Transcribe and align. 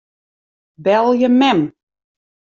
Belje 0.83 1.27
mem. 1.29 1.61